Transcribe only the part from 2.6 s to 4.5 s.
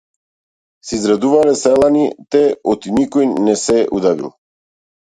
оти никој не се удавил.